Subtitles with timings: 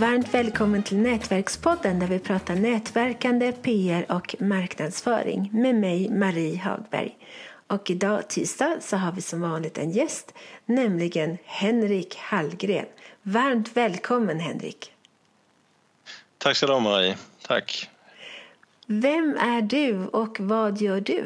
[0.00, 7.16] Varmt välkommen till Nätverkspodden där vi pratar nätverkande, PR och marknadsföring med mig Marie Hagberg.
[7.66, 10.34] Och idag tisdag så har vi som vanligt en gäst,
[10.66, 12.86] nämligen Henrik Hallgren.
[13.22, 14.92] Varmt välkommen Henrik!
[16.38, 17.88] Tack ska du ha Marie, tack!
[18.86, 21.24] Vem är du och vad gör du?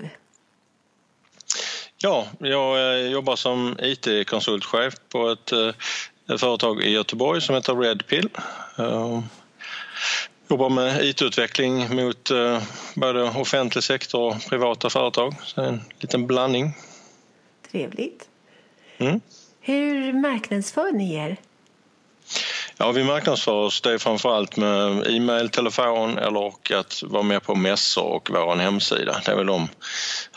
[1.97, 5.71] Ja, jag eh, jobbar som IT-konsultchef på ett eh,
[6.29, 8.31] ett företag i Göteborg som heter Redpill.
[8.79, 9.21] Uh,
[10.49, 12.63] jobbar med IT-utveckling mot uh,
[12.95, 15.35] både offentlig sektor och privata företag.
[15.43, 16.73] Så en liten blandning.
[17.71, 18.29] Trevligt.
[18.99, 19.21] Mm.
[19.61, 21.37] Hur marknadsför ni er?
[22.77, 27.55] Ja, vi marknadsför oss det är framförallt med e-mail, telefon eller att vara med på
[27.55, 29.23] mässor och vår hemsida.
[29.25, 29.69] Det är väl de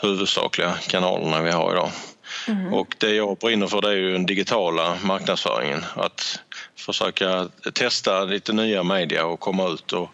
[0.02, 1.90] huvudsakliga kanalerna vi har idag.
[2.48, 2.72] Mm.
[2.72, 5.84] Och det jag brinner för det är ju den digitala marknadsföringen.
[5.96, 6.40] Att
[6.76, 10.10] försöka testa lite nya media och komma ut och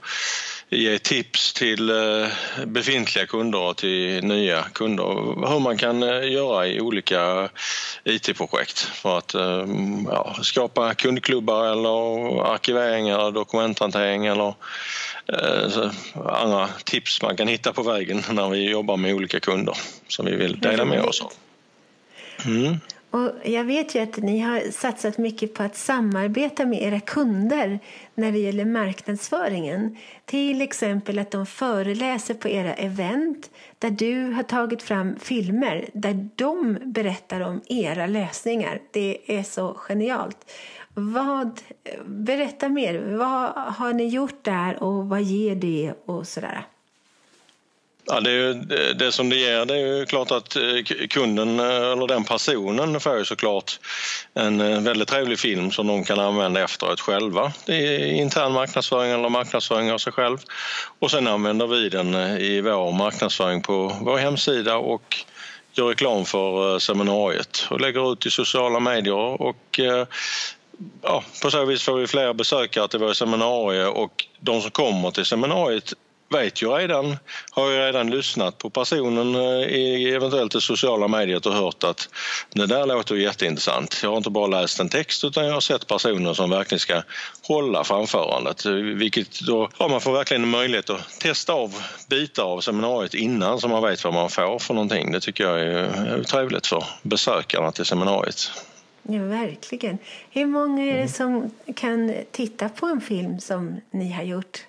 [0.69, 2.29] ge tips till eh,
[2.67, 5.05] befintliga kunder och till nya kunder
[5.49, 7.49] hur man kan eh, göra i olika
[8.05, 9.67] IT-projekt för att eh,
[10.07, 14.55] ja, skapa kundklubbar eller arkivering eller dokumenthantering eller
[16.15, 19.77] andra tips man kan hitta på vägen när vi jobbar med olika kunder
[20.09, 21.33] som vi vill dela med oss av.
[22.47, 22.77] Mm.
[23.15, 27.79] Och jag vet ju att ni har satsat mycket på att samarbeta med era kunder
[28.15, 29.97] när det gäller marknadsföringen.
[30.25, 36.29] Till exempel att de föreläser på era event där du har tagit fram filmer där
[36.37, 38.81] de berättar om era lösningar.
[38.91, 40.51] Det är så genialt.
[40.95, 41.61] Vad,
[42.07, 43.17] berätta mer.
[43.17, 46.67] Vad har ni gjort där och vad ger det och sådär?
[48.07, 51.67] Ja, det, är, det som det ger det är ju klart att eh, kunden eh,
[51.67, 53.79] eller den personen får ju såklart
[54.35, 57.53] en eh, väldigt trevlig film som de kan använda efteråt själva.
[57.67, 60.39] Det är intern marknadsföring eller marknadsföring av sig själv.
[60.99, 65.17] Och sen använder vi den i vår marknadsföring på vår hemsida och
[65.73, 69.81] gör reklam för seminariet och lägger ut i sociala medier och
[71.03, 75.11] ja, på så vis får vi fler besökare till våra seminarier och de som kommer
[75.11, 75.93] till seminariet
[76.35, 77.17] vet ju redan,
[77.51, 82.09] har ju redan lyssnat på personen eh, i eventuellt i sociala medier och hört att
[82.55, 84.01] det där låter jätteintressant.
[84.03, 87.03] Jag har inte bara läst en text utan jag har sett personen som verkligen ska
[87.49, 88.67] hålla framförandet.
[88.97, 91.75] Vilket då ja, man får verkligen en möjlighet att testa av
[92.09, 95.13] bitar av seminariet innan så man vet vad man får för någonting.
[95.13, 98.51] Det tycker jag är eh, trevligt för besökarna till seminariet.
[99.03, 99.99] Ja, verkligen.
[100.31, 104.61] Hur många är det som kan titta på en film som ni har gjort?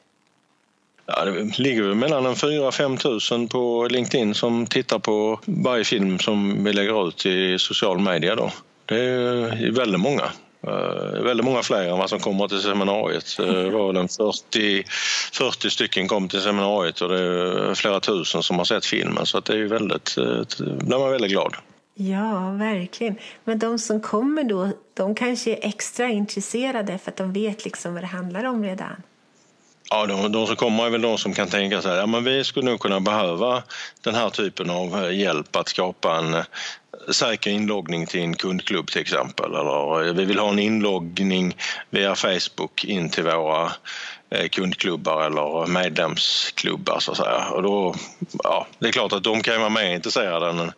[1.08, 6.20] Ja, det ligger mellan en 4 5 tusen på LinkedIn som tittar på varje film
[6.20, 8.36] som vi lägger ut i social media.
[8.36, 8.52] Då.
[8.86, 10.32] Det är väldigt många.
[10.68, 13.26] Uh, väldigt många fler än vad som kommer till seminariet.
[13.38, 14.84] Det uh, var den 40,
[15.34, 19.38] 40 stycken kom till seminariet och det är flera tusen som har sett filmen så
[19.38, 21.56] att det är väldigt, uh, där man väldigt glad.
[21.96, 23.16] Ja, verkligen.
[23.44, 27.94] Men de som kommer då, de kanske är extra intresserade för att de vet liksom
[27.94, 28.96] vad det handlar om redan.
[29.90, 32.44] Ja, de, de som kommer är väl de som kan tänka sig att ja, vi
[32.44, 33.64] skulle nog kunna behöva
[34.02, 36.44] den här typen av eh, hjälp att skapa en eh,
[37.12, 39.46] säker inloggning till en kundklubb till exempel.
[39.46, 41.58] Eller eh, vi vill ha en inloggning
[41.90, 43.72] via Facebook in till våra
[44.52, 47.50] kundklubbar eller medlemsklubbar så att säga.
[47.50, 47.96] Och då,
[48.44, 50.72] ja, det är klart att de kan vara mer intresserade än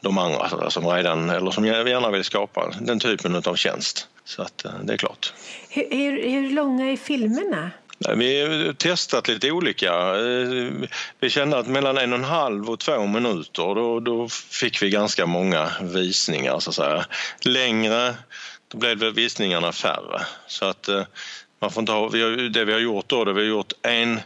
[0.00, 4.08] de andra som redan eller som gärna vill skapa den typen av tjänst.
[4.24, 5.32] Så att det är klart.
[5.68, 7.70] Hur, hur, hur långa är filmerna?
[8.08, 9.92] Vi har testat lite olika.
[9.94, 10.88] Eh,
[11.20, 14.90] vi kände att mellan en och en halv och två minuter då, då fick vi
[14.90, 16.58] ganska många visningar.
[16.58, 17.04] Så att säga.
[17.44, 18.14] Längre
[18.68, 20.22] då blev visningarna färre.
[20.46, 21.02] Så att eh,
[21.60, 23.72] man får inte ha, vi har, det vi har gjort då, det vi har gjort
[23.82, 24.20] en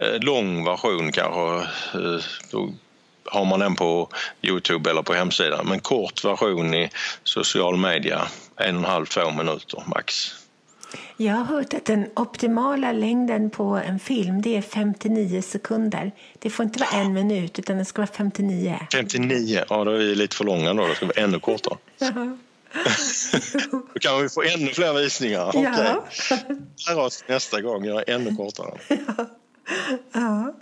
[0.00, 1.68] eh, lång version kanske.
[2.50, 2.72] Då
[3.24, 4.08] har man den på
[4.42, 5.66] Youtube eller på hemsidan.
[5.68, 6.90] Men kort version i
[7.24, 10.39] social media, en och en halv, två minuter max.
[11.16, 16.12] Jag har hört att den optimala längden på en film det är 59 sekunder.
[16.38, 18.78] Det får inte vara en minut, utan det ska vara 59.
[18.92, 20.86] 59, ja då är vi lite för långa då.
[20.86, 21.78] Det ska vara ännu kortare.
[23.92, 25.50] då kan vi få ännu fler visningar.
[25.54, 26.04] Ja.
[26.86, 26.96] Okay.
[26.96, 28.78] Oss nästa gång, göra ännu kortare.
[28.88, 29.26] Ja.
[30.12, 30.54] ja.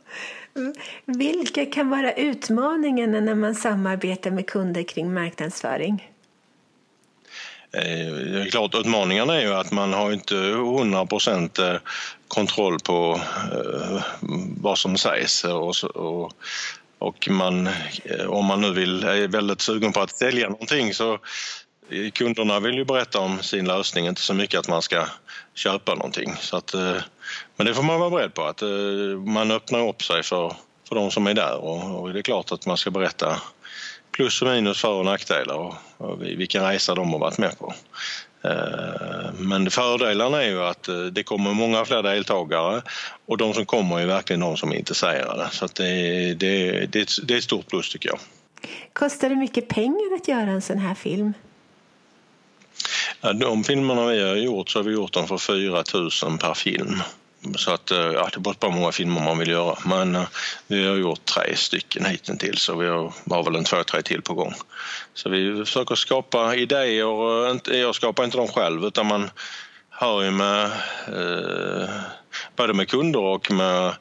[1.05, 6.13] Vilka kan vara utmaningarna när man samarbetar med kunder kring marknadsföring?
[7.73, 11.75] Eh, det är klart, utmaningarna är ju att man har inte 100 procent eh,
[12.29, 13.21] kontroll på
[13.53, 14.03] eh,
[14.61, 16.33] vad som sägs och, och,
[16.99, 17.69] och man,
[18.29, 21.19] om man nu vill, är väldigt sugen på att sälja någonting så
[22.13, 25.07] kunderna vill ju berätta om sin lösning, inte så mycket att man ska
[25.55, 26.35] köpa någonting.
[26.41, 26.75] Så att,
[27.57, 28.63] men det får man vara beredd på, att
[29.27, 30.57] man öppnar upp sig för,
[30.89, 33.41] för de som är där och, och det är klart att man ska berätta
[34.19, 37.75] plus och minus, för och nackdelar och, och vilken resa de har varit med på.
[38.45, 42.83] Eh, men fördelarna är ju att det kommer många fler deltagare
[43.27, 45.49] och de som kommer är verkligen de som är intresserade.
[45.53, 48.19] Så det, det, det, det är ett stort plus tycker jag.
[48.93, 51.33] Kostar det mycket pengar att göra en sån här film?
[53.21, 56.55] Ja, de filmerna vi har gjort så har vi gjort dem för 4 000 per
[56.55, 57.03] film.
[57.57, 59.79] Så att, eh, ja, det beror på hur många filmer man vill göra.
[59.85, 60.27] Men uh,
[60.67, 64.23] vi har gjort tre stycken hittills så vi har, har väl en två, tre till
[64.23, 64.55] på gång.
[65.15, 67.77] Så vi försöker skapa idéer.
[67.77, 69.31] Jag skapar inte dem själv utan man
[70.01, 70.65] hör ju med
[71.07, 71.91] eh,
[72.57, 73.95] både med kunder och med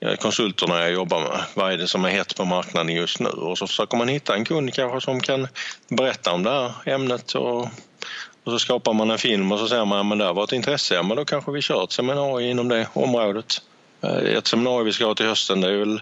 [0.00, 1.44] eh, konsulterna jag jobbar med.
[1.54, 3.28] Vad är det som är hett på marknaden just nu?
[3.28, 5.48] Och så försöker man hitta en kund kanske som kan
[5.88, 7.68] berätta om det här ämnet och
[8.44, 10.94] och så skapar man en film och så säger man att det var ett intresse,
[10.94, 13.62] ja, men då kanske vi kör ett seminarium inom det området.
[14.00, 16.00] Eh, ett seminarium vi ska ha till hösten det är väl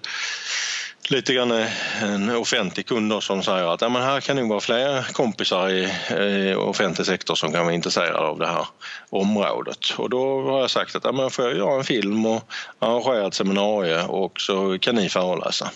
[1.11, 4.61] lite grann eh, en offentlig kund som säger att ja, men här kan nog vara
[4.61, 8.67] fler kompisar i, i offentlig sektor som kan vara intresserade av det här
[9.11, 9.95] området.
[9.97, 12.43] Och då har jag sagt att ja, men får jag göra en film och
[12.79, 15.71] arrangera ett seminarium och så kan ni föreläsa.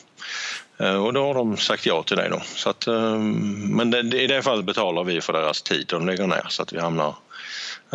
[0.79, 2.29] Eh, och då har de sagt ja till det.
[2.29, 2.41] Då.
[2.55, 6.27] Så att, ehm, men det, i det fallet betalar vi för deras tid de lägger
[6.27, 7.15] ner så att vi hamnar,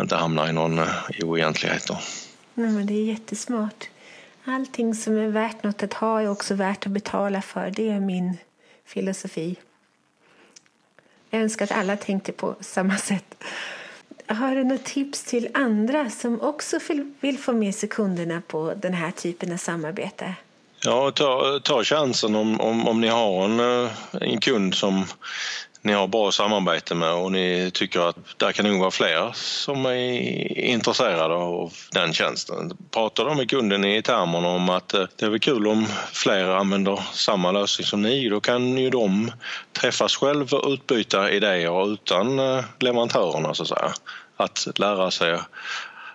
[0.00, 0.80] inte hamnar i någon
[1.22, 1.86] oegentlighet.
[1.86, 1.98] Då.
[2.54, 3.88] Nej, men det är jättesmart.
[4.44, 7.70] Allting som är värt något att ha är också värt att betala för.
[7.70, 8.38] Det är min
[8.84, 9.56] filosofi.
[11.30, 13.44] Jag önskar att alla tänkte på samma sätt.
[14.26, 16.78] Har du något tips till andra som också
[17.20, 20.34] vill få med sig kunderna på den här typen av samarbete?
[20.84, 23.90] Ja, ta, ta chansen om, om, om ni har en, eh,
[24.20, 25.06] en kund som
[25.82, 29.86] ni har bra samarbete med och ni tycker att där kan nog vara fler som
[29.86, 32.76] är intresserade av den tjänsten.
[32.90, 36.44] Pratar de med kunden i termerna om att eh, det är väl kul om fler
[36.44, 39.32] använder samma lösning som ni, då kan ju de
[39.72, 43.92] träffas själv och utbyta idéer utan eh, leverantörerna så att säga.
[44.36, 45.38] Att lära sig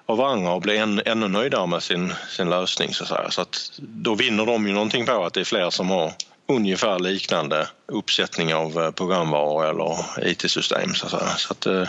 [0.05, 2.93] av varandra och bli än, ännu nöjdare med sin, sin lösning.
[2.93, 5.89] Så, att så att då vinner de ju någonting på att det är fler som
[5.89, 6.13] har
[6.47, 10.93] ungefär liknande uppsättning av eh, programvaror eller IT-system.
[10.93, 11.07] Så,
[11.37, 11.87] så att eh,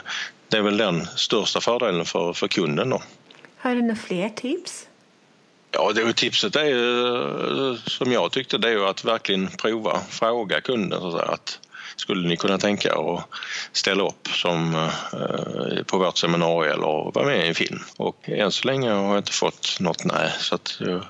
[0.48, 2.90] det är väl den största fördelen för, för kunden.
[2.90, 3.02] Då.
[3.56, 4.86] Har du några fler tips?
[5.70, 11.00] Ja, det, tipset är ju, som jag tyckte, det är att verkligen prova, fråga kunden.
[11.00, 11.60] Så att,
[11.96, 13.28] skulle ni kunna tänka er att
[13.72, 17.80] ställa upp som, eh, på vårt seminarium eller vara med i en film?
[17.96, 20.32] Och än så länge har jag inte fått något nej.
[20.38, 21.04] Så att jag,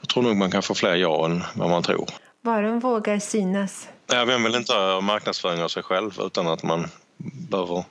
[0.00, 2.08] jag tror nog man kan få fler ja än vad man tror.
[2.48, 3.88] Bara de vågar synas.
[4.06, 6.86] Ja, vem vill inte ha marknadsföring av sig själv utan att man
[7.50, 7.84] behöver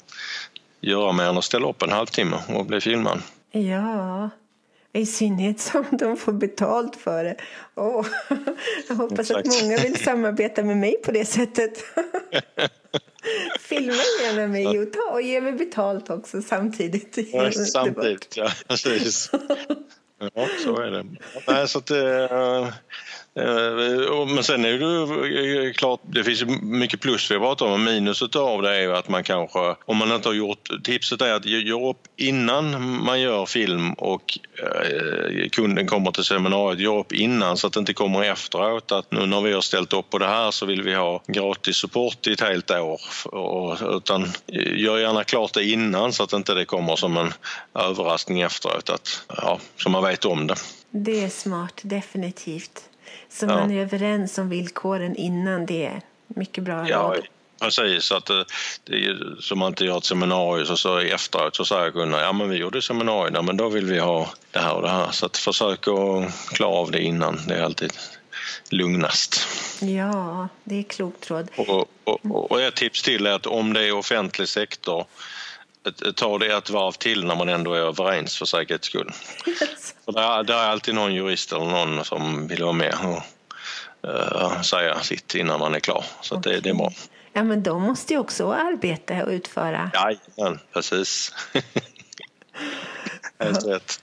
[0.81, 3.21] göra mer än att ställa upp en halvtimme och bli filmad?
[3.51, 4.29] Ja,
[4.93, 7.35] i synnerhet som de får betalt för det.
[7.75, 8.07] Oh,
[8.89, 9.47] jag hoppas Exakt.
[9.47, 11.77] att många vill samarbeta med mig på det sättet.
[13.59, 17.17] Filma gärna mig och, ta och ge mig betalt också samtidigt.
[17.33, 18.51] Ja, samtidigt, ja.
[18.67, 19.31] Precis.
[20.19, 21.05] Ja, så är det.
[21.47, 22.67] Nej, så att, Eh,
[23.37, 27.83] Eh, men sen är det klart, det finns mycket plus vi pratar om.
[27.83, 31.45] Minuset av det är att man kanske, om man inte har gjort, tipset är att
[31.45, 37.57] göra upp innan man gör film och eh, kunden kommer till seminariet, gör upp innan
[37.57, 40.27] så att det inte kommer efteråt att nu när vi har ställt upp på det
[40.27, 43.01] här så vill vi ha gratis support i ett helt år.
[43.97, 44.25] utan
[44.75, 47.33] gör gärna klart det innan så att inte det kommer som en
[47.75, 50.55] överraskning efteråt, att, ja, så man vet om det.
[50.89, 52.89] Det är smart, definitivt.
[53.29, 53.55] Så ja.
[53.55, 57.27] man är överens om villkoren innan det är mycket bra ja, råd.
[57.59, 58.41] Precis, att eh,
[58.83, 62.33] det, är, så man inte gör ett seminarium så, så efteråt så säger Gunnar ja
[62.33, 65.11] men vi gjorde seminarium, men då vill vi ha det här och det här.
[65.11, 67.93] Så att försök att klara av det innan, det är alltid
[68.69, 69.47] lugnast.
[69.79, 71.47] Ja, det är klokt råd.
[71.55, 75.05] Och, och, och ett tips till är att om det är offentlig sektor
[76.15, 79.11] ta det ett varv till när man ändå är överens för säkerhets skull.
[79.47, 79.95] Yes.
[80.05, 83.23] För där, där är alltid någon jurist eller någon som vill vara med och
[84.09, 86.05] uh, säga sitt innan man är klar.
[86.21, 86.53] Så okay.
[86.53, 86.91] det, det är bra.
[87.33, 89.91] Ja, men de måste ju också arbeta och utföra.
[90.35, 91.33] Ja, precis.
[93.39, 94.01] Helt rätt.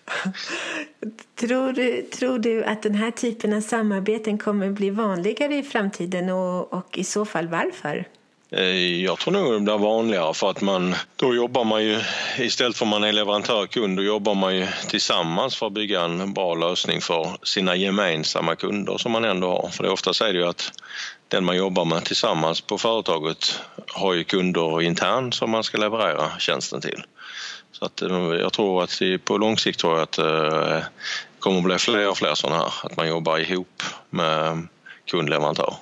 [1.37, 6.31] Tror du, tror du att den här typen av samarbeten kommer bli vanligare i framtiden
[6.31, 8.09] och, och i så fall varför?
[8.57, 12.01] Eh, jag tror nog det blir vanligare för att man, då jobbar man ju,
[12.39, 16.03] istället för att man är leverantör kund, då jobbar man ju tillsammans för att bygga
[16.03, 19.69] en bra lösning för sina gemensamma kunder som man ändå har.
[19.69, 20.73] För det oftast är det ju att
[21.29, 26.39] den man jobbar med tillsammans på företaget har ju kunder internt som man ska leverera
[26.39, 27.05] tjänsten till.
[27.73, 30.87] Så att eh, jag tror att på lång sikt tror jag att det
[31.39, 34.67] kommer att bli fler och fler sådana här, att man jobbar ihop med
[35.07, 35.75] kundleverantör.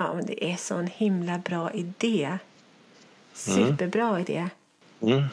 [0.00, 2.38] Ja, men det är så en himla bra idé.
[3.32, 4.20] Superbra mm.
[4.20, 4.48] idé.
[5.02, 5.24] Mm.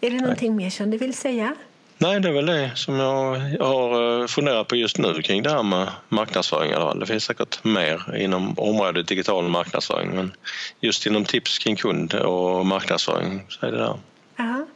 [0.00, 0.64] Är det någonting Nej.
[0.64, 1.54] mer som du vill säga?
[1.98, 5.50] Nej, det är väl det som jag har eh, funderat på just nu kring det
[5.50, 7.00] här med marknadsföring.
[7.00, 10.32] Det finns säkert mer inom området digital marknadsföring men
[10.80, 13.98] just inom tips kring kund och marknadsföring så är det där.
[14.36, 14.66] Ja,